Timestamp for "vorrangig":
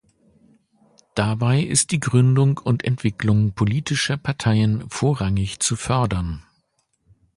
4.89-5.59